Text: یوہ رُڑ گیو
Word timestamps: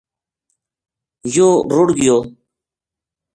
یوہ 1.33 1.49
رُڑ 1.73 1.87
گیو 1.97 2.17